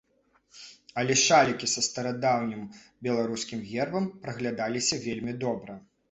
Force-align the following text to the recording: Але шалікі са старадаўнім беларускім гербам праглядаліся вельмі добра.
Але 0.99 1.15
шалікі 1.23 1.67
са 1.73 1.81
старадаўнім 1.87 2.63
беларускім 3.07 3.59
гербам 3.73 4.07
праглядаліся 4.23 4.99
вельмі 5.05 5.37
добра. 5.45 5.77